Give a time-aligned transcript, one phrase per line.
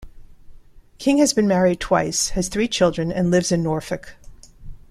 [0.97, 4.15] King has been married twice, has three children and lives in Norfolk.